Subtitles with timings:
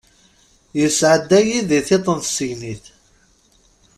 [0.79, 2.85] Yesɛedda-yi di tiṭ n tsegnit.